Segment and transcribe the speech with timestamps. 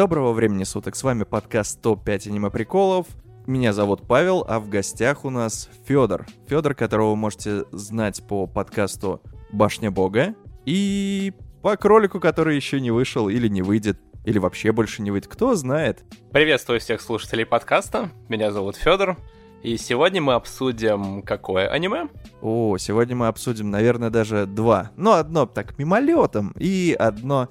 [0.00, 3.06] Доброго времени суток, с вами подкаст ТОП-5 аниме приколов.
[3.46, 6.24] Меня зовут Павел, а в гостях у нас Федор.
[6.48, 9.20] Федор, которого вы можете знать по подкасту
[9.52, 10.34] Башня Бога
[10.64, 15.28] и по кролику, который еще не вышел или не выйдет, или вообще больше не выйдет,
[15.30, 16.02] кто знает.
[16.32, 19.18] Приветствую всех слушателей подкаста, меня зовут Федор,
[19.62, 22.08] и сегодня мы обсудим какое аниме?
[22.40, 24.92] О, сегодня мы обсудим, наверное, даже два.
[24.96, 27.50] Ну, одно так мимолетом, и одно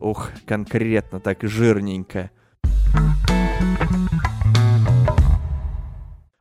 [0.00, 2.30] Ух, конкретно так жирненько.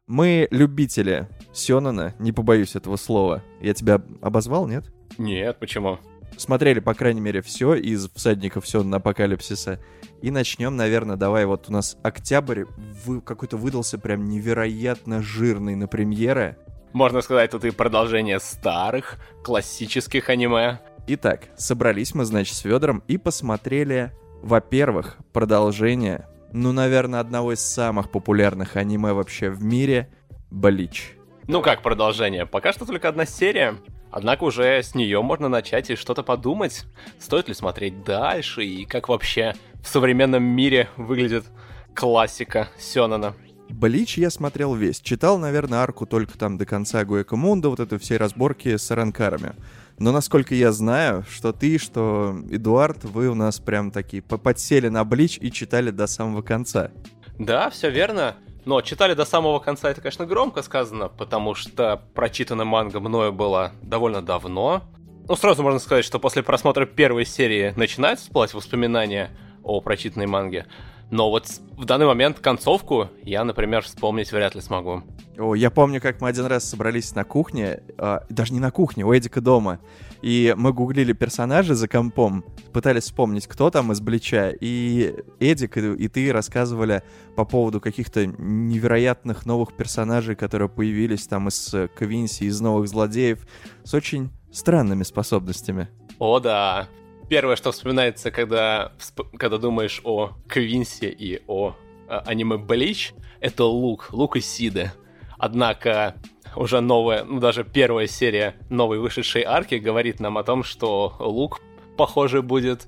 [0.07, 3.43] Мы любители Сёнона, не побоюсь этого слова.
[3.61, 4.85] Я тебя обозвал, нет?
[5.17, 5.99] Нет, почему?
[6.37, 9.79] Смотрели, по крайней мере, все из всадников Сёнона Апокалипсиса.
[10.21, 12.65] И начнем, наверное, давай, вот у нас октябрь
[13.05, 16.57] вы, какой-то выдался прям невероятно жирный на премьеры.
[16.93, 20.79] Можно сказать, тут и продолжение старых, классических аниме.
[21.07, 28.11] Итак, собрались мы, значит, с Федором и посмотрели, во-первых, продолжение, ну, наверное, одного из самых
[28.11, 30.09] популярных аниме вообще в мире—
[30.51, 31.15] Блич.
[31.47, 32.45] Ну как продолжение?
[32.45, 33.75] Пока что только одна серия.
[34.09, 36.85] Однако уже с нее можно начать и что-то подумать.
[37.19, 39.53] Стоит ли смотреть дальше и как вообще
[39.83, 41.45] в современном мире выглядит
[41.93, 43.35] классика Сёнона.
[43.69, 45.01] Блич я смотрел весь.
[45.01, 49.55] Читал, наверное, арку только там до конца Гуэка Мунда, вот это все разборки с аранкарами.
[49.97, 55.05] Но насколько я знаю, что ты, что Эдуард, вы у нас прям такие подсели на
[55.05, 56.91] Блич и читали до самого конца.
[57.39, 58.35] Да, все верно.
[58.65, 63.71] Но читали до самого конца, это, конечно, громко сказано, потому что прочитана манга мною было
[63.83, 64.83] довольно давно.
[65.27, 69.29] Ну, сразу можно сказать, что после просмотра первой серии начинают всплывать воспоминания
[69.63, 70.65] о прочитанной манге.
[71.11, 75.03] Но вот в данный момент концовку я, например, вспомнить вряд ли смогу.
[75.37, 79.05] О, я помню, как мы один раз собрались на кухне, э, даже не на кухне,
[79.05, 79.79] у Эдика дома,
[80.21, 85.93] и мы гуглили персонажей за компом, пытались вспомнить, кто там из Блича, и Эдик и,
[85.93, 87.03] и ты рассказывали
[87.35, 93.45] по поводу каких-то невероятных новых персонажей, которые появились там из Квинси, из новых злодеев,
[93.83, 95.89] с очень странными способностями.
[96.17, 96.87] О, да
[97.27, 98.91] первое, что вспоминается, когда,
[99.37, 101.75] когда думаешь о Квинсе и о
[102.07, 104.91] а, аниме Блич, это лук, лук и Сиды.
[105.37, 106.15] Однако
[106.55, 111.61] уже новая, ну даже первая серия новой вышедшей арки говорит нам о том, что лук,
[111.97, 112.87] похоже, будет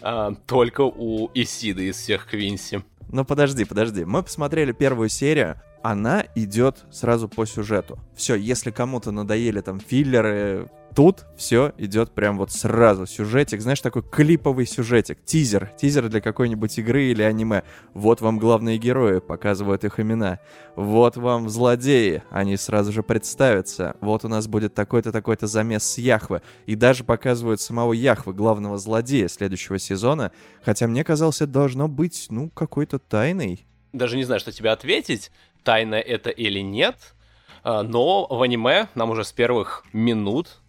[0.00, 2.82] а, только у Исиды из всех Квинси.
[3.10, 4.04] Ну подожди, подожди.
[4.04, 7.98] Мы посмотрели первую серию, она идет сразу по сюжету.
[8.14, 13.06] Все, если кому-то надоели там филлеры, тут все идет прям вот сразу.
[13.06, 15.24] Сюжетик, знаешь, такой клиповый сюжетик.
[15.24, 15.70] Тизер.
[15.76, 17.62] Тизер для какой-нибудь игры или аниме.
[17.94, 20.38] Вот вам главные герои, показывают их имена.
[20.76, 23.96] Вот вам злодеи, они сразу же представятся.
[24.00, 26.42] Вот у нас будет такой-то, такой-то замес с Яхвы.
[26.66, 30.32] И даже показывают самого Яхвы, главного злодея следующего сезона.
[30.64, 33.66] Хотя мне казалось, это должно быть, ну, какой-то тайной.
[33.92, 35.30] Даже не знаю, что тебе ответить,
[35.64, 36.96] тайна это или нет.
[37.62, 40.60] А, но в аниме нам уже с первых минут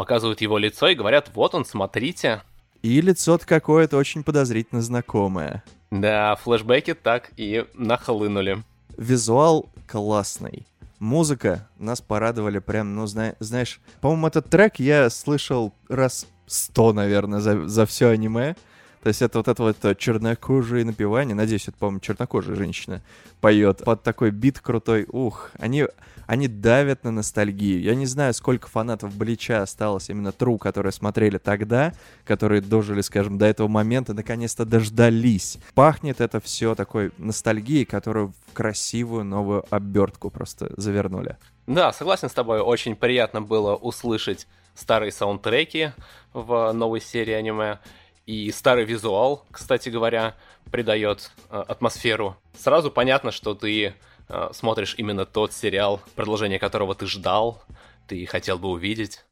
[0.00, 2.40] показывают его лицо и говорят, вот он, смотрите.
[2.80, 5.62] И лицо-то какое-то очень подозрительно знакомое.
[5.90, 8.62] Да, флешбеки так и нахлынули.
[8.96, 10.66] Визуал классный.
[11.00, 17.40] Музыка нас порадовали прям, ну, зна- знаешь, по-моему, этот трек я слышал раз сто, наверное,
[17.40, 18.56] за, за все аниме.
[19.02, 23.00] То есть это вот это вот э, чернокожие напевание, надеюсь, это, по-моему, чернокожая женщина
[23.40, 25.06] поет под такой бит крутой.
[25.10, 25.86] Ух, они,
[26.26, 27.80] они давят на ностальгию.
[27.80, 31.94] Я не знаю, сколько фанатов Блича осталось именно Тру, которые смотрели тогда,
[32.26, 35.58] которые дожили, скажем, до этого момента, наконец-то дождались.
[35.74, 41.38] Пахнет это все такой ностальгией, которую в красивую новую обертку просто завернули.
[41.66, 45.92] Да, согласен с тобой, очень приятно было услышать старые саундтреки
[46.32, 47.78] в новой серии аниме.
[48.26, 50.36] И старый визуал, кстати говоря,
[50.70, 52.36] придает э, атмосферу.
[52.56, 53.94] Сразу понятно, что ты
[54.28, 57.62] э, смотришь именно тот сериал, продолжение которого ты ждал,
[58.06, 59.24] ты хотел бы увидеть.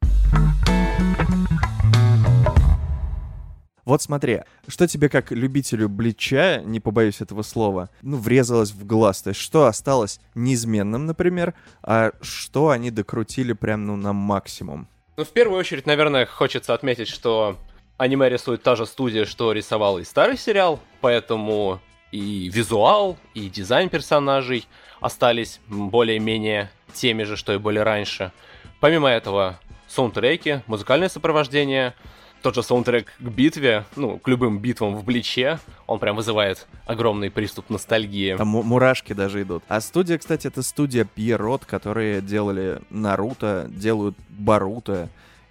[3.84, 9.22] Вот смотри, что тебе как любителю Блича, не побоюсь этого слова, ну, врезалось в глаз?
[9.22, 14.88] То есть что осталось неизменным, например, а что они докрутили прям, ну, на максимум?
[15.16, 17.56] Ну, в первую очередь, наверное, хочется отметить, что
[17.98, 21.80] аниме рисует та же студия, что рисовал и старый сериал, поэтому
[22.10, 24.66] и визуал, и дизайн персонажей
[25.00, 28.32] остались более-менее теми же, что и были раньше.
[28.80, 29.58] Помимо этого,
[29.88, 31.94] саундтреки, музыкальное сопровождение,
[32.40, 37.30] тот же саундтрек к битве, ну, к любым битвам в Бличе, он прям вызывает огромный
[37.30, 38.36] приступ ностальгии.
[38.36, 39.64] Там мурашки даже идут.
[39.66, 45.08] А студия, кстати, это студия Pierrot, которые делали Наруто, делают Баруто,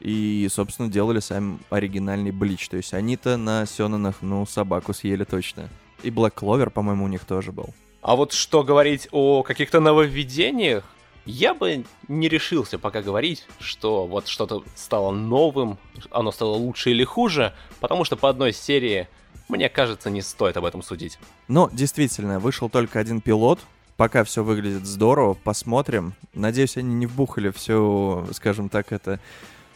[0.08, 2.70] и, собственно, делали сам оригинальный Блич.
[2.70, 5.68] То есть они-то на Сёнанах, ну, собаку съели точно.
[6.02, 7.74] И Black Clover, по-моему, у них тоже был.
[8.02, 10.86] А вот что говорить о каких-то нововведениях,
[11.26, 15.78] я бы не решился пока говорить, что вот что-то стало новым,
[16.10, 19.10] оно стало лучше или хуже, потому что по одной серии,
[19.50, 21.20] мне кажется, не стоит об этом судить.
[21.50, 23.60] Но действительно, вышел только один пилот,
[23.98, 26.14] пока все выглядит здорово, посмотрим.
[26.34, 29.20] Надеюсь, они не вбухали все, скажем так, это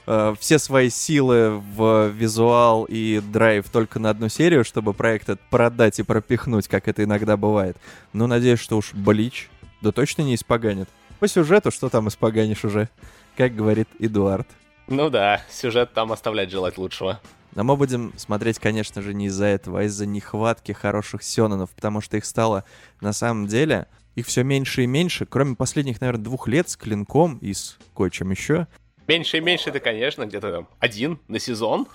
[0.07, 5.41] э, все свои силы в визуал и драйв только на одну серию, чтобы проект этот
[5.49, 7.77] продать и пропихнуть, как это иногда бывает.
[8.13, 9.49] Но надеюсь, что уж Блич
[9.81, 10.89] да точно не испоганит.
[11.19, 12.89] По сюжету что там испоганишь уже,
[13.35, 14.47] как говорит Эдуард.
[14.87, 17.19] Ну да, сюжет там оставляет желать лучшего.
[17.53, 21.99] Но мы будем смотреть, конечно же, не из-за этого, а из-за нехватки хороших сёнонов, потому
[22.01, 22.63] что их стало
[23.01, 27.37] на самом деле их все меньше и меньше, кроме последних, наверное, двух лет с клинком
[27.37, 28.67] и с кое-чем еще.
[29.11, 31.85] Меньше и меньше это, конечно, где-то один на сезон.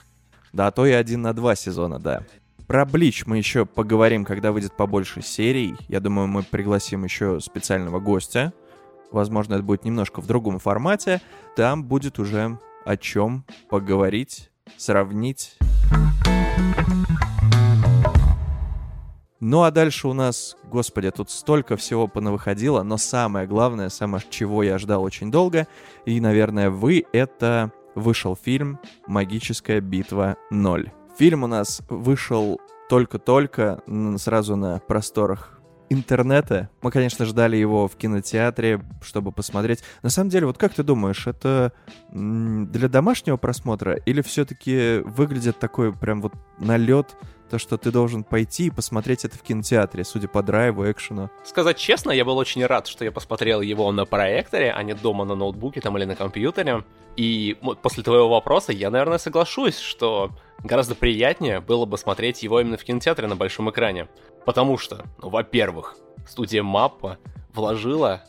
[0.53, 2.25] Да, а то и один на два сезона, да.
[2.67, 5.75] Про Блич мы еще поговорим, когда выйдет побольше серий.
[5.89, 8.53] Я думаю, мы пригласим еще специального гостя.
[9.13, 11.23] Возможно, это будет немножко в другом формате.
[11.57, 15.57] Там будет уже о чем поговорить, сравнить.
[19.41, 24.63] Ну а дальше у нас, господи, тут столько всего понавыходило, но самое главное, самое чего
[24.63, 25.67] я ждал очень долго,
[26.07, 30.91] и, наверное, вы, это вышел фильм «Магическая битва 0».
[31.19, 33.83] Фильм у нас вышел только-только,
[34.17, 35.61] сразу на просторах
[35.91, 36.71] интернета.
[36.83, 39.83] Мы, конечно, ждали его в кинотеатре, чтобы посмотреть.
[40.03, 41.73] На самом деле, вот как ты думаешь, это
[42.11, 47.17] для домашнего просмотра или все-таки выглядит такой прям вот налет
[47.49, 51.31] то, что ты должен пойти и посмотреть это в кинотеатре, судя по драйву, экшену.
[51.45, 55.25] Сказать честно, я был очень рад, что я посмотрел его на проекторе, а не дома
[55.25, 56.85] на ноутбуке там или на компьютере.
[57.17, 60.31] И после твоего вопроса я, наверное, соглашусь, что
[60.63, 64.09] гораздо приятнее было бы смотреть его именно в кинотеатре на большом экране.
[64.45, 65.97] Потому что, ну, во-первых,
[66.29, 67.19] студия Маппа
[67.55, 68.23] вложила,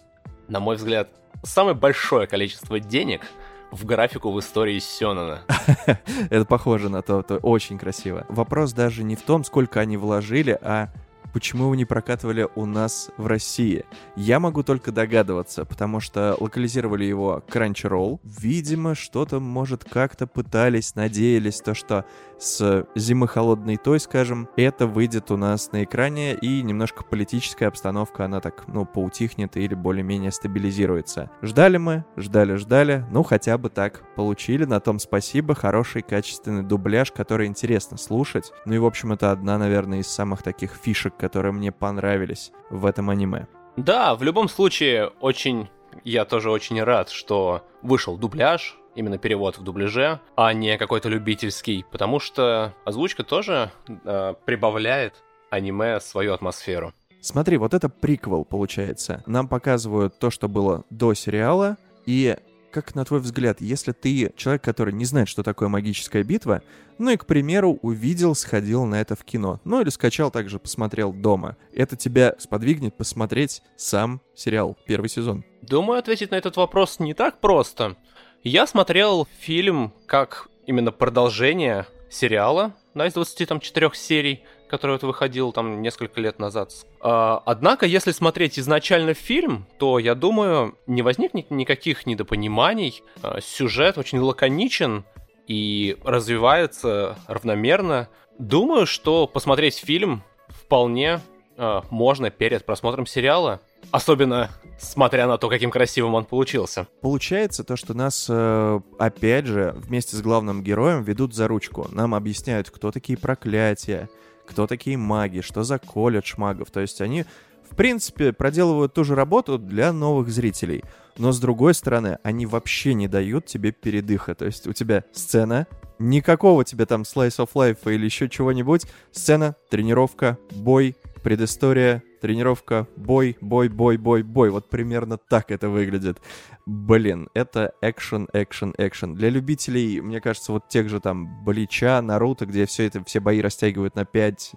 [0.47, 1.09] на мой взгляд,
[1.43, 3.21] самое большое количество денег—
[3.71, 5.41] в графику в истории Сёнона.
[6.29, 8.25] Это похоже на то, это очень красиво.
[8.29, 10.89] Вопрос даже не в том, сколько они вложили, а
[11.37, 13.85] почему его не прокатывали у нас в России.
[14.15, 18.19] Я могу только догадываться, потому что локализировали его Crunchyroll.
[18.23, 22.05] Видимо, что-то, может, как-то пытались, надеялись, то, что
[22.39, 28.25] с «Зимы холодной той», скажем, это выйдет у нас на экране, и немножко политическая обстановка,
[28.25, 31.29] она так, ну, поутихнет или более-менее стабилизируется.
[31.41, 37.47] Ждали мы, ждали-ждали, ну, хотя бы так получили, на том спасибо, хороший качественный дубляж, который
[37.47, 38.51] интересно слушать.
[38.65, 42.85] Ну и, в общем, это одна, наверное, из самых таких фишек, которые мне понравились в
[42.85, 43.47] этом аниме.
[43.75, 45.69] Да, в любом случае, очень...
[46.03, 51.85] Я тоже очень рад, что вышел дубляж, именно перевод в дубляже, а не какой-то любительский,
[51.91, 56.93] потому что озвучка тоже э, прибавляет аниме свою атмосферу.
[57.21, 59.23] Смотри, вот это приквел получается.
[59.25, 62.37] Нам показывают то, что было до сериала, и
[62.81, 66.61] как на твой взгляд, если ты человек, который не знает, что такое магическая битва,
[66.99, 71.11] ну и, к примеру, увидел, сходил на это в кино, ну или скачал также, посмотрел
[71.11, 75.43] дома, это тебя сподвигнет посмотреть сам сериал, первый сезон?
[75.63, 77.97] Думаю, ответить на этот вопрос не так просто.
[78.43, 85.81] Я смотрел фильм как именно продолжение сериала, да, из 24 серий, который вот выходил там
[85.81, 86.71] несколько лет назад.
[87.01, 93.03] А, однако, если смотреть изначально фильм, то, я думаю, не возникнет никаких недопониманий.
[93.21, 95.05] А, сюжет очень лаконичен
[95.47, 98.09] и развивается равномерно.
[98.39, 101.21] Думаю, что посмотреть фильм вполне
[101.57, 103.61] а, можно перед просмотром сериала.
[103.91, 106.87] Особенно смотря на то, каким красивым он получился.
[107.01, 111.87] Получается то, что нас, э, опять же, вместе с главным героем ведут за ручку.
[111.91, 114.09] Нам объясняют, кто такие проклятия,
[114.47, 116.71] кто такие маги, что за колледж магов.
[116.71, 117.25] То есть они,
[117.69, 120.83] в принципе, проделывают ту же работу для новых зрителей.
[121.17, 124.35] Но с другой стороны, они вообще не дают тебе передыха.
[124.35, 125.65] То есть у тебя сцена,
[125.99, 128.83] никакого тебе там slice of life или еще чего-нибудь.
[129.11, 130.95] Сцена, тренировка, бой,
[131.27, 134.49] предыстория, тренировка, бой, бой, бой, бой, бой.
[134.49, 136.21] Вот примерно так это выглядит.
[136.65, 139.13] Блин, это экшен, экшен, экшен.
[139.13, 143.41] Для любителей, мне кажется, вот тех же там Блича, Наруто, где все это, все бои
[143.41, 144.53] растягивают на 5,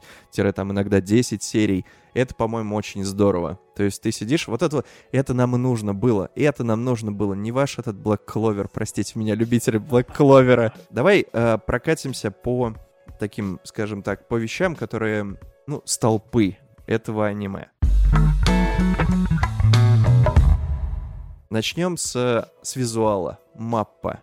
[0.55, 3.59] там иногда 10 серий, это, по-моему, очень здорово.
[3.75, 6.31] То есть ты сидишь, вот это, это нам и нужно было.
[6.37, 7.35] Это нам нужно было.
[7.35, 10.71] Не ваш этот Black Clover, простите меня, любители Black Clover.
[10.89, 12.77] Давай э, прокатимся по
[13.19, 15.37] таким, скажем так, по вещам, которые,
[15.71, 17.69] ну, столпы этого аниме.
[21.49, 23.39] Начнем с, с визуала.
[23.55, 24.21] Маппа.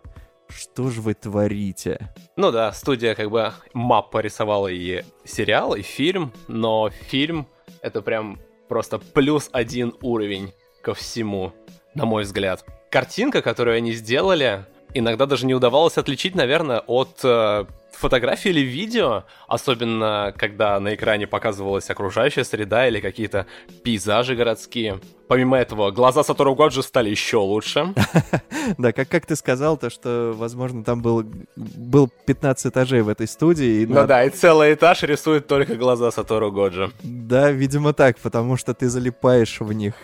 [0.48, 2.12] Что же вы творите?
[2.36, 7.46] Ну да, студия как бы мап порисовала и сериал, и фильм, но фильм
[7.80, 8.38] это прям
[8.68, 10.52] просто плюс один уровень
[10.82, 11.54] ко всему,
[11.94, 12.62] на мой взгляд.
[12.90, 19.24] Картинка, которую они сделали, иногда даже не удавалось отличить, наверное, от э, фотографии или видео,
[19.46, 23.46] особенно когда на экране показывалась окружающая среда или какие-то
[23.82, 25.00] пейзажи городские.
[25.26, 27.94] Помимо этого, глаза Сатору Годжи стали еще лучше.
[28.76, 31.24] Да, как, как ты сказал, то, что, возможно, там был,
[31.56, 33.86] был 15 этажей в этой студии.
[33.86, 36.92] Ну да, и целый этаж рисует только глаза Сатору Годжи.
[37.02, 39.94] Да, видимо так, потому что ты залипаешь в них.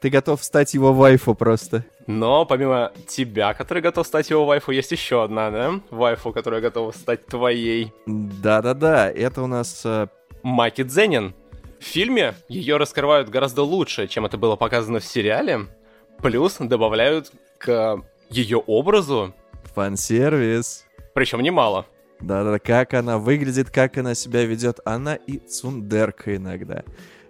[0.00, 1.84] Ты готов стать его вайфу просто.
[2.06, 5.80] Но помимо тебя, который готов стать его вайфу, есть еще одна, да?
[5.90, 7.92] Вайфу, которая готова стать твоей.
[8.06, 9.82] Да-да-да, это у нас...
[9.84, 10.08] Э...
[10.42, 11.34] Маки Дзенин.
[11.80, 15.66] В фильме ее раскрывают гораздо лучше, чем это было показано в сериале.
[16.22, 19.34] Плюс добавляют к ее образу...
[19.74, 20.86] Фан-сервис.
[21.14, 21.86] Причем немало.
[22.20, 24.80] Да-да, как она выглядит, как она себя ведет.
[24.84, 26.84] Она и цундерка иногда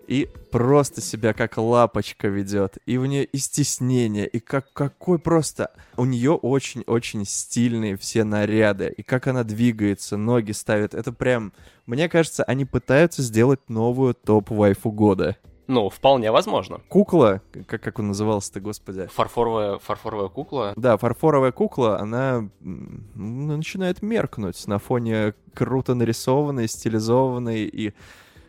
[0.06, 5.70] и просто себя как лапочка ведет, и у нее и стеснение, и как какой просто...
[5.96, 11.52] У нее очень-очень стильные все наряды, и как она двигается, ноги ставит, это прям...
[11.86, 15.36] Мне кажется, они пытаются сделать новую топ-вайфу года.
[15.68, 16.80] Ну, вполне возможно.
[16.88, 19.08] Кукла, как, как он назывался-то, господи?
[19.12, 20.72] Фарфоровая, фарфоровая кукла?
[20.76, 27.94] Да, фарфоровая кукла, она начинает меркнуть на фоне круто нарисованной, стилизованной и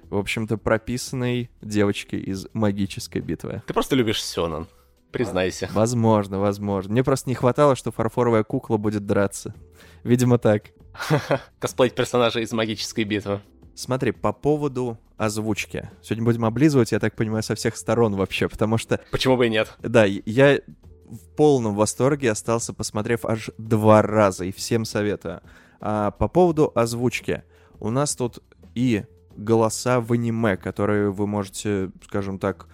[0.09, 3.61] в общем-то, прописанной девочки из магической битвы.
[3.67, 4.67] Ты просто любишь Сёнэн.
[5.11, 5.69] Признайся.
[5.73, 6.91] Возможно, возможно.
[6.91, 9.53] Мне просто не хватало, что фарфоровая кукла будет драться.
[10.03, 10.63] Видимо, так.
[11.59, 13.41] Косплеить персонажа из магической битвы.
[13.73, 15.89] Смотри, по поводу озвучки.
[16.01, 18.99] Сегодня будем облизывать, я так понимаю, со всех сторон вообще, потому что...
[19.11, 19.75] Почему бы и нет?
[19.79, 20.59] Да, я
[21.07, 25.41] в полном восторге остался, посмотрев аж два раза, и всем советую.
[25.79, 27.43] А по поводу озвучки.
[27.79, 28.43] У нас тут
[28.75, 29.05] и
[29.37, 32.67] голоса в аниме, которые вы можете, скажем так,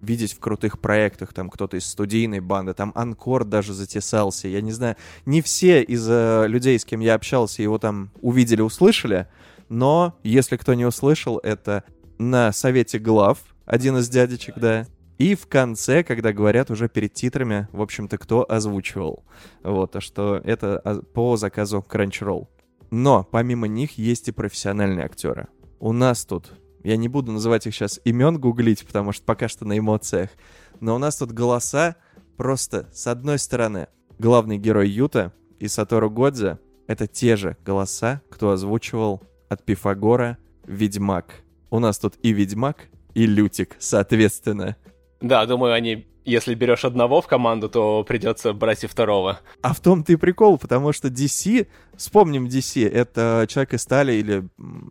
[0.00, 4.72] видеть в крутых проектах, там кто-то из студийной банды, там Анкор даже затесался, я не
[4.72, 4.96] знаю,
[5.26, 9.28] не все из э, людей, с кем я общался, его там увидели, услышали,
[9.68, 11.84] но если кто не услышал, это
[12.18, 14.86] на совете глав, один из дядечек, да,
[15.18, 19.22] и в конце, когда говорят уже перед титрами, в общем-то, кто озвучивал.
[19.62, 22.48] Вот, а что это а, по заказу Crunchyroll.
[22.90, 25.48] Но помимо них есть и профессиональные актеры
[25.80, 26.52] у нас тут,
[26.84, 30.30] я не буду называть их сейчас имен гуглить, потому что пока что на эмоциях,
[30.78, 31.96] но у нас тут голоса
[32.36, 38.50] просто, с одной стороны, главный герой Юта и Сатору Годзе— это те же голоса, кто
[38.50, 41.42] озвучивал от Пифагора Ведьмак.
[41.70, 44.76] У нас тут и Ведьмак, и Лютик, соответственно.
[45.20, 49.40] Да, думаю, они если берешь одного в команду, то придется брать и второго.
[49.62, 54.48] А в том-то и прикол, потому что DC, вспомним DC, это Человек из стали или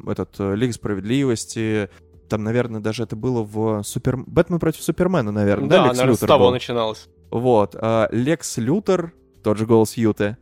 [0.10, 1.90] этот э, Лига справедливости,
[2.30, 4.18] там, наверное, даже это было в Супер...
[4.18, 5.78] Бэтмен против Супермена, наверное, да?
[5.78, 6.52] Да, Лекс наверное, Лютер с того был.
[6.52, 7.08] начиналось.
[7.32, 10.38] Вот, а Лекс Лютер, тот же голос Юты,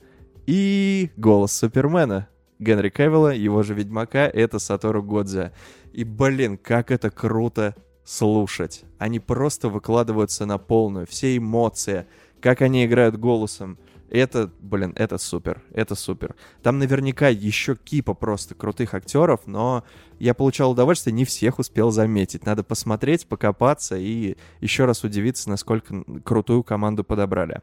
[0.45, 2.27] и голос Супермена.
[2.59, 5.53] Генри Кевилла, его же Ведьмака, это Сатору Годзе.
[5.93, 7.75] И, блин, как это круто
[8.07, 8.85] слушать.
[8.97, 12.07] Они просто выкладываются на полную, все эмоции,
[12.39, 13.77] как они играют голосом.
[14.09, 16.35] Это, блин, это супер, это супер.
[16.63, 19.83] Там наверняка еще кипа просто крутых актеров, но
[20.19, 22.45] я получал удовольствие, не всех успел заметить.
[22.45, 27.61] Надо посмотреть, покопаться и еще раз удивиться, насколько крутую команду подобрали.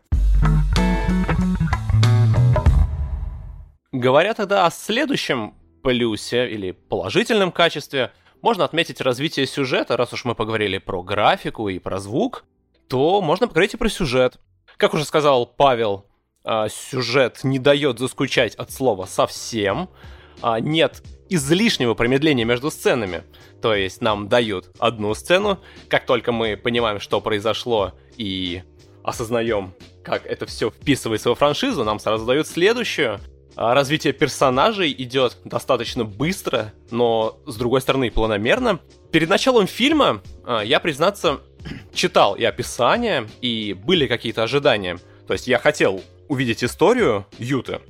[3.93, 8.13] Говоря тогда о следующем плюсе или положительном качестве—
[8.45, 12.45] можно отметить развитие сюжета, раз уж мы поговорили про графику и про звук,
[12.89, 14.39] то можно поговорить и про сюжет.
[14.77, 16.05] Как уже сказал Павел,
[16.45, 19.89] а, сюжет не дает заскучать от слова совсем.
[20.43, 23.25] А, нет излишнего промедления между сценами.
[23.63, 25.59] То есть нам дают одну сцену,
[25.89, 28.63] как только мы понимаем, что произошло, и
[29.03, 29.73] осознаем,
[30.03, 33.21] как это все вписывается во франшизу, нам сразу дают следующую.
[33.57, 38.81] А развитие персонажей идет достаточно быстро, но с другой стороны планомерно.
[39.13, 41.41] Перед началом фильма а, я, признаться,
[41.95, 44.99] читал и описание, и были какие-то ожидания.
[45.27, 47.81] То есть я хотел увидеть историю Юты.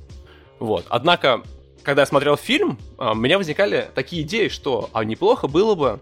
[0.59, 0.85] Вот.
[0.90, 1.42] Однако,
[1.83, 6.00] когда я смотрел фильм, а, у меня возникали такие идеи, что а неплохо было бы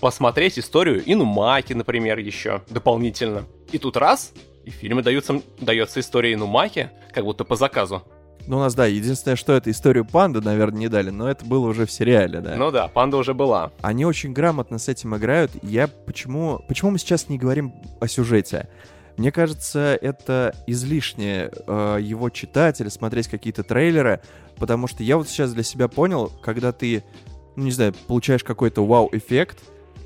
[0.00, 3.44] посмотреть историю Инумаки, например, еще дополнительно.
[3.70, 4.32] И тут раз,
[4.64, 8.02] и в фильме даются, дается история Инумаки, как будто по заказу.
[8.46, 11.68] Ну, у нас, да, единственное, что это историю панды, наверное, не дали, но это было
[11.68, 12.56] уже в сериале, да.
[12.56, 13.70] Ну да, панда уже была.
[13.82, 15.52] Они очень грамотно с этим играют.
[15.62, 16.60] Я почему...
[16.66, 18.68] Почему мы сейчас не говорим о сюжете?
[19.16, 24.20] Мне кажется, это излишнее э, его читать или смотреть какие-то трейлеры,
[24.56, 27.04] потому что я вот сейчас для себя понял, когда ты,
[27.56, 29.58] ну, не знаю, получаешь какой-то вау-эффект,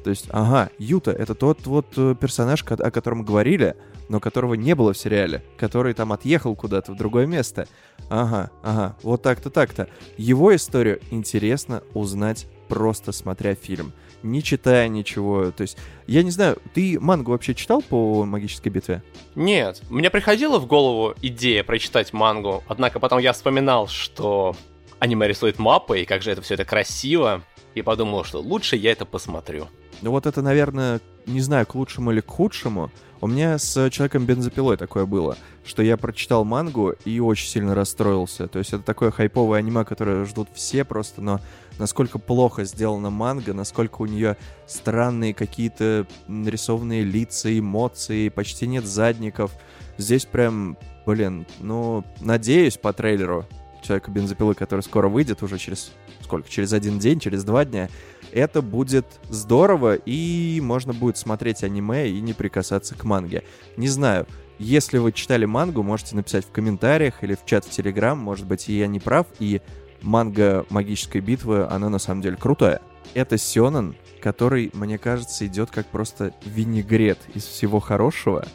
[0.02, 3.74] то есть, ага, Юта— это тот вот э, персонаж, о котором говорили,
[4.08, 7.66] но которого не было в сериале, который там отъехал куда-то в другое место.
[8.08, 9.88] Ага, ага, вот так-то, так-то.
[10.16, 15.50] Его историю интересно узнать просто смотря фильм, не читая ничего.
[15.50, 19.02] То есть, я не знаю, ты мангу вообще читал по магической битве?
[19.34, 24.56] Нет, мне приходила в голову идея прочитать мангу, однако потом я вспоминал, что
[24.98, 27.42] аниме рисует мапы, и как же это все это красиво,
[27.74, 29.68] и подумал, что лучше я это посмотрю.
[30.02, 34.76] Ну вот это, наверное, не знаю, к лучшему или к худшему, у меня с Человеком-бензопилой
[34.76, 38.46] такое было, что я прочитал мангу и очень сильно расстроился.
[38.46, 41.40] То есть это такое хайповое аниме, которое ждут все просто, но
[41.78, 44.36] насколько плохо сделана манга, насколько у нее
[44.66, 49.52] странные какие-то нарисованные лица, эмоции, почти нет задников.
[49.96, 50.76] Здесь прям,
[51.06, 53.46] блин, ну, надеюсь по трейлеру
[53.82, 56.50] Человека бензопилы, который скоро выйдет уже через сколько?
[56.50, 57.88] Через один день, через два дня
[58.32, 63.42] это будет здорово, и можно будет смотреть аниме и не прикасаться к манге.
[63.76, 64.26] Не знаю,
[64.58, 68.68] если вы читали мангу, можете написать в комментариях или в чат в Телеграм, может быть,
[68.68, 69.60] я не прав, и
[70.02, 72.80] манга магической битвы, она на самом деле крутая.
[73.14, 78.46] Это Сёнэн, который, мне кажется, идет как просто винегрет из всего хорошего,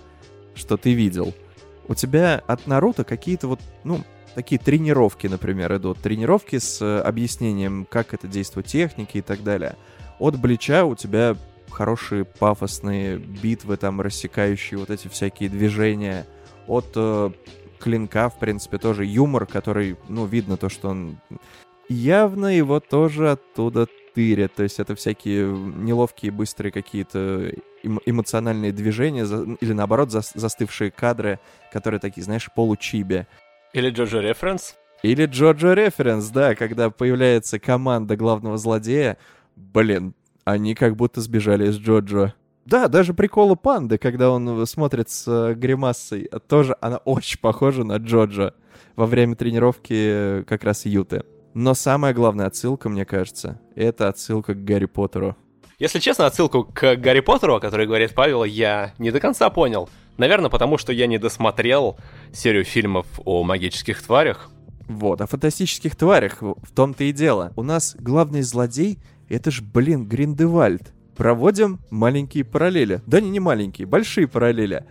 [0.56, 1.34] что ты видел.
[1.88, 4.02] У тебя от Наруто какие-то вот, ну,
[4.36, 6.00] такие тренировки, например, идут.
[6.00, 9.76] Тренировки с э, объяснением, как это действует техники и так далее.
[10.20, 11.36] От Блича у тебя
[11.70, 16.28] хорошие пафосные битвы, там, рассекающие вот эти всякие движения.
[16.68, 17.32] От э,
[17.80, 21.18] Клинка, в принципе, тоже юмор, который, ну, видно то, что он...
[21.90, 24.54] Явно его тоже оттуда тырят.
[24.54, 27.52] То есть это всякие неловкие, быстрые какие-то
[27.84, 29.26] эмоциональные движения
[29.60, 31.40] или, наоборот, застывшие кадры,
[31.74, 33.28] которые такие, знаешь, получиби.
[33.74, 34.76] Или Джоджо Референс.
[35.02, 39.18] Или Джоджо Референс, да, когда появляется команда главного злодея.
[39.56, 40.14] Блин,
[40.44, 42.34] они как будто сбежали из Джоджо.
[42.66, 47.98] Да, даже приколы панды, когда он смотрит с э, гримасой, тоже она очень похожа на
[47.98, 48.54] Джоджо
[48.96, 51.24] во время тренировки э, как раз Юты.
[51.54, 55.36] Но самая главная отсылка, мне кажется, это отсылка к Гарри Поттеру.
[55.80, 59.90] Если честно, отсылку к Гарри Поттеру, о которой говорит Павел, я не до конца понял.
[60.22, 61.98] Наверное, потому что я не досмотрел
[62.32, 64.52] серию фильмов о магических тварях.
[64.88, 67.54] Вот, о фантастических тварях, в том-то и дело.
[67.56, 70.94] У нас главный злодей— это ж, блин, Гриндевальд.
[71.18, 73.02] Проводим маленькие параллели.
[73.08, 74.86] Да не, не маленькие, большие параллели.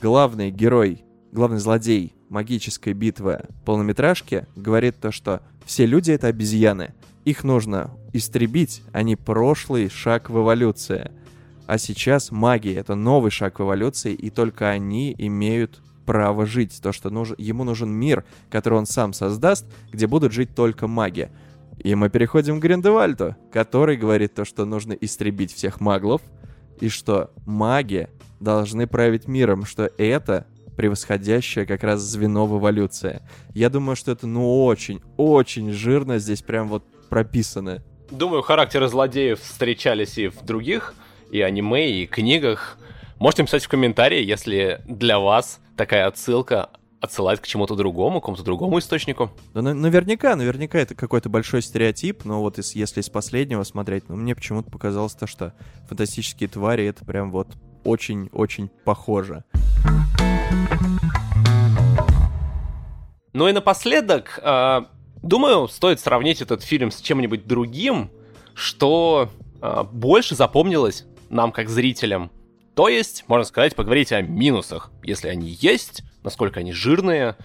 [0.00, 6.94] Главный герой, главный злодей магической битвы полнометражки говорит то, что все люди— это обезьяны.
[7.24, 11.10] Их нужно истребить, а прошлый шаг в эволюции.
[11.68, 16.80] А сейчас магия— это новый шаг в эволюции, и только они имеют право жить.
[16.82, 21.30] То, что нужен, ему нужен мир, который он сам создаст, где будут жить только маги.
[21.76, 26.22] И мы переходим к Гриндевальду, который говорит то, что нужно истребить всех маглов,
[26.80, 28.08] и что маги
[28.40, 33.20] должны править миром, что это превосходящее как раз звено в эволюции.
[33.52, 37.82] Я думаю, что это ну очень, очень жирно здесь прям вот прописано.
[38.10, 40.94] Думаю, характеры злодеев встречались и в других
[41.30, 42.78] и аниме, и книгах.
[43.18, 48.42] Можете написать в комментарии, если для вас такая отсылка отсылает к чему-то другому, к какому-то
[48.42, 49.30] другому источнику.
[49.54, 54.16] Да, наверняка, наверняка это какой-то большой стереотип, но вот из, если из последнего смотреть, ну,
[54.16, 55.54] мне почему-то показалось то, что
[55.88, 57.48] фантастические твари это прям вот
[57.84, 59.44] очень-очень похоже.
[63.32, 64.80] Ну и напоследок, э,
[65.22, 68.10] думаю, стоит сравнить этот фильм с чем-нибудь другим,
[68.54, 69.28] что
[69.62, 72.30] э, больше запомнилось нам как зрителям.
[72.74, 77.36] То есть, можно сказать, поговорить о минусах, если они есть, насколько они жирные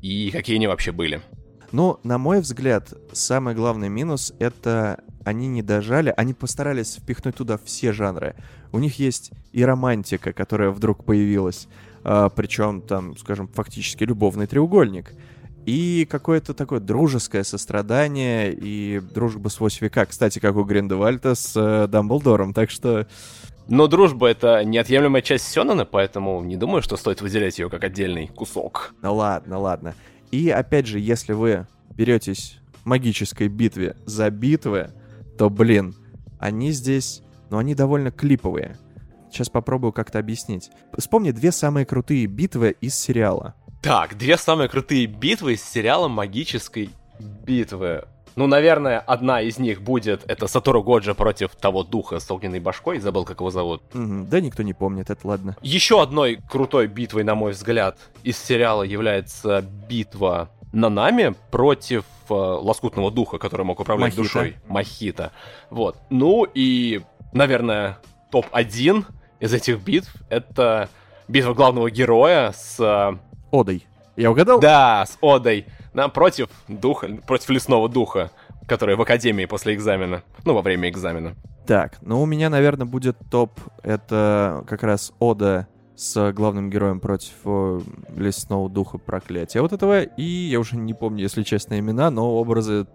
[0.00, 1.22] и какие они вообще были.
[1.70, 7.58] Ну, на мой взгляд, самый главный минус— это они не дожали, они постарались впихнуть туда
[7.64, 8.34] все жанры.
[8.72, 11.68] У них есть и романтика, которая вдруг появилась,
[12.04, 15.14] а, причем там, скажем, фактически любовный треугольник,
[15.66, 20.06] и какое-то такое дружеское сострадание и дружба с 8 века.
[20.06, 23.06] Кстати, как у Гриндевальта с э, Дамблдором, так что...
[23.68, 28.26] Но дружба— это неотъемлемая часть Сёнона, поэтому не думаю, что стоит выделять ее как отдельный
[28.26, 28.92] кусок.
[29.02, 29.94] Ну ладно, ладно.
[30.32, 34.90] И опять же, если вы беретесь магической битве за битвы,
[35.38, 35.94] то, блин,
[36.40, 38.78] они здесь, ну, они довольно клиповые.
[39.30, 40.70] Сейчас попробую как-то объяснить.
[40.98, 43.54] Вспомни две самые крутые битвы из сериала.
[43.82, 48.04] Так, две самые крутые битвы из сериала магической битвы.
[48.36, 53.00] Ну, наверное, одна из них будет это Сатору Годжа против того духа с огненной башкой,
[53.00, 53.82] забыл, как его зовут.
[53.92, 55.56] Мгм, Да никто не помнит, это ладно.
[55.62, 63.10] Еще одной крутой битвой, на мой взгляд, из сериала является битва Нанами против э, лоскутного
[63.10, 64.22] духа, который мог управлять Мохито.
[64.22, 64.56] душой.
[64.68, 65.32] Махита.
[65.68, 65.98] Вот.
[66.08, 67.02] Ну и,
[67.34, 67.98] наверное,
[68.30, 69.04] топ-1
[69.40, 70.88] из этих битв— это
[71.28, 72.76] битва главного героя с...
[72.80, 73.18] э,
[73.52, 73.86] Одой.
[74.16, 74.60] Я угадал?
[74.60, 75.66] Да, с Одой.
[75.94, 78.30] Да, против духа, против лесного духа,
[78.66, 80.22] который в академии после экзамена.
[80.44, 81.34] Ну, во время экзамена.
[81.66, 83.60] Так, ну у меня, наверное, будет топ.
[83.82, 87.80] Это как раз Ода с главным героем против э,
[88.16, 90.02] лесного духа проклятия вот этого.
[90.02, 92.86] И я уже не помню, если честно, имена, но образы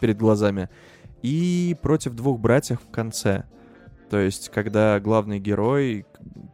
[0.00, 0.70] перед глазами.
[1.22, 3.44] И против двух братьев в конце.
[4.08, 6.06] То есть, когда главный герой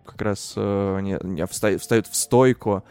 [0.05, 2.83] как раз э, они, они вста- встают в стойку,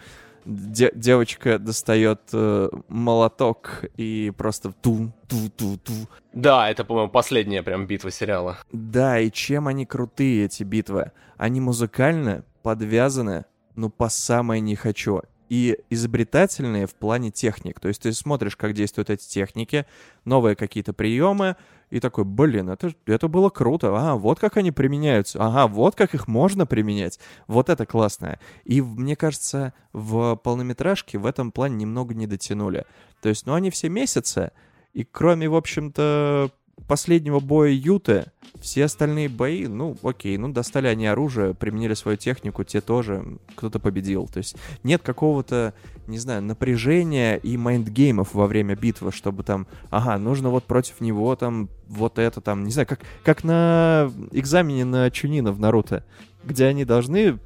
[0.45, 5.93] де- девочка достает э, молоток и просто ту-ту-ту-ту.
[6.34, 8.58] Да, это, по-моему, последняя прям битва сериала.
[8.71, 11.12] Да, и чем они крутые, эти битвы?
[11.38, 15.21] Они музыкально подвязаны, ну, по самое не хочу.
[15.51, 17.81] И изобретательные в плане техник.
[17.81, 19.85] То есть ты смотришь, как действуют эти техники,
[20.23, 21.57] новые какие-то приемы,
[21.89, 23.91] и такой, блин, это, это было круто.
[23.93, 25.45] А, вот как они применяются.
[25.45, 27.19] Ага, вот как их можно применять.
[27.47, 28.39] Вот это классное.
[28.63, 32.85] И мне кажется, в полнометражке в этом плане немного не дотянули.
[33.21, 34.53] То есть, ну, они все месяцы,
[34.93, 36.49] и кроме, в общем-то,
[36.87, 38.31] последнего боя Юты,
[38.62, 43.80] все остальные бои, ну, окей, ну, достали они оружие, применили свою технику, те тоже, кто-то
[43.80, 44.28] победил.
[44.28, 45.74] То есть нет какого-то,
[46.08, 50.63] не знаю, напряжения и mind game ов во время битвы, чтобы там, ага, нужно вот
[50.65, 55.60] против него там вот это там, не знаю, как, как на экзамене на Чунина в
[55.60, 56.06] Наруто,
[56.43, 57.39] где они должны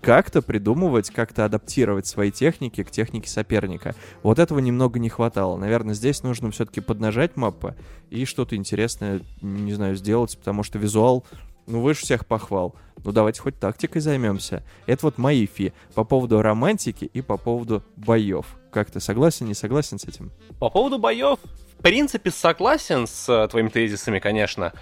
[0.00, 3.94] как-то придумывать, как-то адаптировать свои техники к технике соперника.
[4.22, 5.56] Вот этого немного не хватало.
[5.56, 7.74] Наверное, здесь нужно все-таки поднажать MAPPA
[8.10, 11.24] и что-то интересное, не знаю, сделать, потому что визуал,
[11.66, 12.74] ну, выше всех похвал.
[13.04, 14.64] Ну, давайте хоть тактикой займемся.
[14.86, 18.46] Это вот мои фи по поводу романтики и по поводу боев.
[18.70, 20.32] Как ты согласен, не согласен с этим?
[20.58, 21.38] По поводу боев,
[21.78, 24.72] в принципе, согласен с э, твоими тезисами, конечно.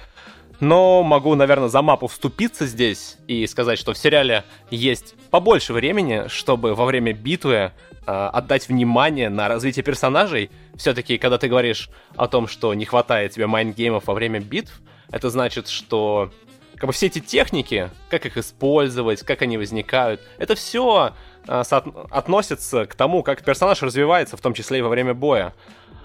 [0.60, 6.28] Но могу, наверное, за Маппу вступиться здесь и сказать, что в сериале есть побольше времени,
[6.28, 7.70] чтобы во время битвы э,
[8.06, 10.50] отдать внимание на развитие персонажей.
[10.76, 14.40] Все-таки, когда ты говоришь о том, что не хватает тебе mind game ов во время
[14.40, 16.30] битв, это значит, что
[16.76, 21.12] как бы все эти техники, как их использовать, как они возникают, это все
[21.46, 25.54] относится к тому, как персонаж развивается, в том числе и во время боя.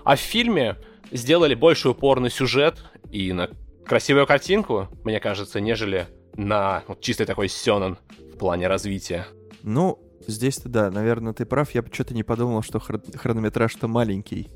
[0.03, 0.77] А в фильме
[1.11, 3.49] сделали больше упор на сюжет и на
[3.91, 7.97] красивую картинку, мне кажется, нежели на вот, чистый такой сёнэн
[8.33, 9.27] в плане развития.
[9.63, 11.69] Ну, здесь-то да, наверное, ты прав.
[11.75, 14.49] Я что-то не подумал, что хр- хронометраж-то маленький.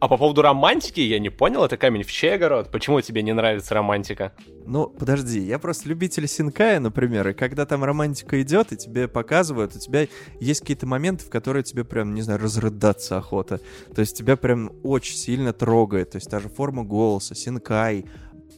[0.00, 2.70] А по поводу романтики, я не понял, это камень в чей огород?
[2.70, 4.32] Почему тебе не нравится романтика?
[4.66, 9.76] Ну, подожди, я просто любитель Синкая, например, и когда там романтика идет, и тебе показывают,
[9.76, 10.08] у тебя
[10.40, 13.60] есть какие-то моменты, в которые тебе прям, не знаю, разрыдаться охота.
[13.94, 16.10] То есть тебя прям очень сильно трогает.
[16.10, 18.04] То есть та же форма голоса, Синкай,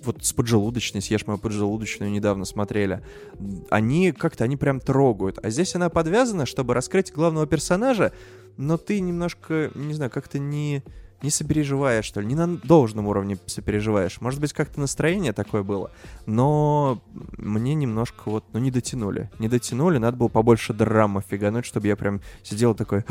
[0.05, 3.03] вот с поджелудочной, съешь мою поджелудочную, недавно смотрели.
[3.71, 5.39] Они как-то, они прям трогают.
[5.43, 8.13] А здесь она подвязана, чтобы раскрыть главного персонажа,
[8.57, 10.83] но ты немножко, не знаю, как-то не
[11.23, 14.21] не сопереживаешь, что ли, не на должном уровне сопереживаешь.
[14.21, 15.91] Может быть, как-то настроение такое было,
[16.27, 17.01] но
[17.39, 19.31] мне немножко вот, ну, не дотянули.
[19.39, 23.05] Не дотянули, надо было побольше драмы фигануть, чтобы я прям сидел такой...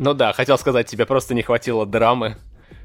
[0.00, 2.36] Ну да, хотел сказать, тебе просто не хватило драмы.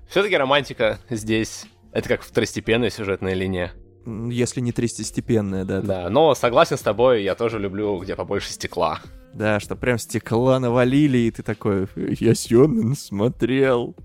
[0.10, 3.74] Все-таки романтика здесь, это как второстепенная сюжетная линия.
[4.06, 5.82] Если не тристестепенная, да.
[5.82, 9.00] Да, но согласен с тобой, я тоже люблю, где побольше стекла.
[9.34, 13.96] Да, что прям стекла навалили, и ты такой, я Сёнэн смотрел.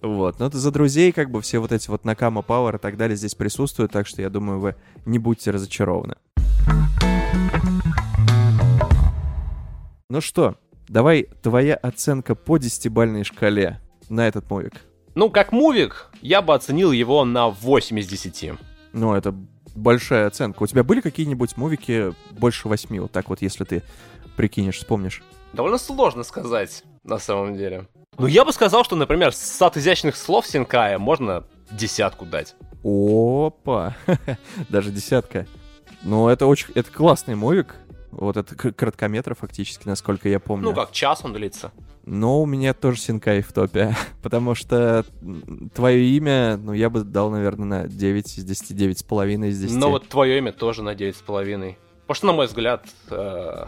[0.00, 2.96] Вот, но это за друзей, как бы все вот эти вот Накама Пауэр и так
[2.96, 6.16] далее здесь присутствуют, так что я думаю, вы не будьте разочарованы.
[10.08, 10.56] Ну что,
[10.88, 14.74] давай твоя оценка по десятибальной шкале на этот мувик.
[15.14, 18.52] Ну, как мувик, я бы оценил его на 8 из 10.
[18.92, 19.34] Ну, это
[19.74, 20.62] большая оценка.
[20.62, 23.82] У тебя были какие-нибудь мувики больше восьми, вот так вот, если ты
[24.36, 25.22] прикинешь, вспомнишь?
[25.52, 27.88] Довольно сложно сказать, на самом деле.
[28.18, 32.54] Ну, я бы сказал, что, например, с от изящных слов Синкая можно десятку дать.
[32.82, 33.94] Опа!
[34.70, 35.46] Даже десятка.
[36.02, 36.68] Ну, это очень...
[36.74, 37.76] Это классный мувик.
[38.12, 40.64] Вот это короткометр фактически, насколько я помню.
[40.64, 41.72] Ну, как час он длится.
[42.04, 45.04] Но у меня тоже Синкай в топе, потому что
[45.74, 49.76] твое имя, ну, я бы дал, наверное, на 9 из 10, 9,5 из 10.
[49.76, 51.76] Но вот твое имя тоже на 9,5.
[52.02, 53.64] Потому что, на мой взгляд, э,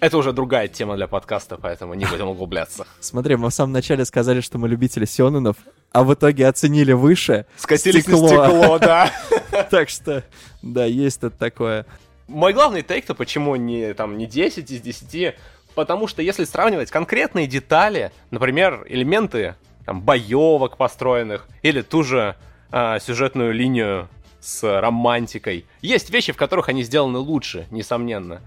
[0.00, 2.86] Это уже другая тема для подкаста, поэтому не будем углубляться.
[3.00, 5.56] Смотри, мы в самом начале сказали, что мы любители Сёнэнов,
[5.92, 7.46] а в итоге оценили выше.
[7.56, 8.22] Скатились стекло.
[8.22, 9.10] на стекло, да.
[9.70, 10.24] Так что,
[10.62, 11.86] да, есть тут такое.
[12.30, 15.34] Мой главный тейк-то почему не, там, не 10 из 10,
[15.74, 22.36] потому что если сравнивать конкретные детали, например, элементы там, боевок построенных, или ту же
[22.70, 28.42] э, сюжетную линию с романтикой, есть вещи, в которых они сделаны лучше, несомненно.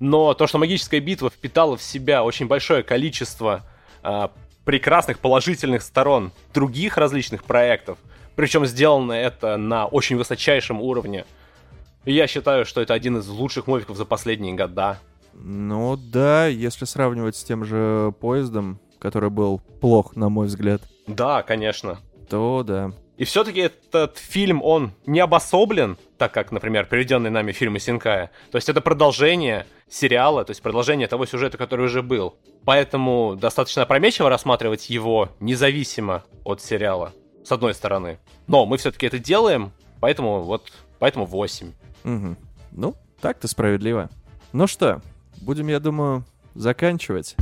[0.00, 3.66] Но то, что магическая битва впитала в себя очень большое количество
[4.02, 4.28] э,
[4.64, 7.98] прекрасных положительных сторон других различных проектов,
[8.34, 11.26] причем сделано это на очень высочайшем уровне.
[12.12, 14.98] Я считаю, что это один из лучших мувиков за последние года.
[15.34, 20.82] Ну да, если сравнивать с тем же поездом, который был плох, на мой взгляд.
[21.06, 21.98] Да, конечно.
[22.28, 22.92] То да.
[23.16, 28.30] И все-таки этот фильм, он не обособлен, так как, например, приведенный нами фильм Синкая.
[28.50, 32.36] То есть это продолжение сериала, то есть продолжение того сюжета, который уже был.
[32.64, 37.12] Поэтому достаточно опрометчиво рассматривать его независимо от сериала,
[37.44, 38.18] с одной стороны.
[38.48, 41.72] Но мы все-таки это делаем, поэтому вот, поэтому 8.
[42.06, 42.36] Угу.
[42.72, 44.08] Ну, так-то справедливо.
[44.52, 45.02] Ну что,
[45.42, 47.36] будем, я думаю, заканчивать.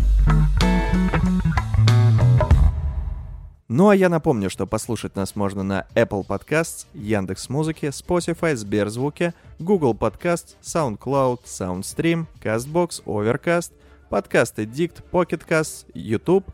[3.68, 9.34] Ну а я напомню, что послушать нас можно на Apple Podcasts, Яндекс Музыки, Spotify, Сберзвуке,
[9.58, 13.72] Google Podcast, SoundCloud, SoundStream, CastBox, Overcast,
[14.10, 16.46] подкасты Dict, Pocketcast, YouTube.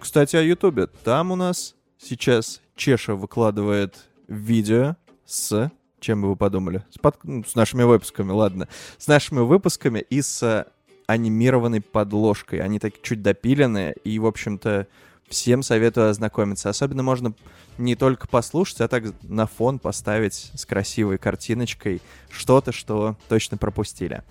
[0.00, 0.90] Кстати, о YouTube.
[1.02, 5.70] Там у нас сейчас Чеша выкладывает видео с...
[6.04, 6.82] Чем бы вы подумали?
[6.90, 7.16] С, под...
[7.24, 8.68] Ну, с нашими выпусками, ладно.
[8.98, 10.66] С нашими выпусками и с
[11.06, 12.58] анимированной подложкой.
[12.60, 14.86] Они так чуть допиленные, и, в общем-то,
[15.30, 16.68] всем советую ознакомиться.
[16.68, 17.32] Особенно можно
[17.78, 24.22] не только послушать, а так на фон поставить с красивой картиночкой что-то, что точно пропустили.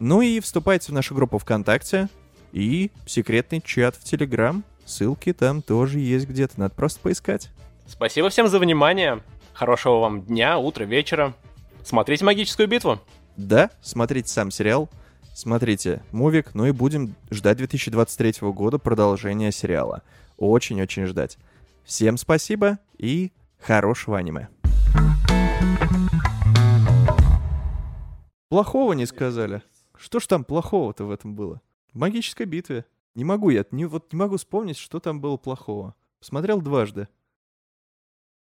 [0.00, 2.08] Ну и вступайте в нашу группу ВКонтакте
[2.50, 4.64] и секретный чат в Телеграм.
[4.84, 7.48] Ссылки там тоже есть где-то, надо просто поискать.
[7.86, 9.22] Спасибо всем за внимание.
[9.54, 11.34] Хорошего вам дня, утра, вечера.
[11.84, 12.98] Смотрите «Магическую битву».
[13.36, 14.88] Да, смотрите сам сериал,
[15.34, 20.02] смотрите мувик, ну и будем ждать 2023 года продолжения сериала.
[20.36, 21.38] Очень-очень ждать.
[21.84, 24.48] Всем спасибо и хорошего аниме.
[28.48, 29.62] Плохого не сказали.
[29.96, 31.60] Что ж там плохого-то в этом было?
[31.92, 32.84] В магической битве.
[33.14, 35.94] Не могу я, не, вот не могу вспомнить, что там было плохого.
[36.20, 37.08] Смотрел дважды.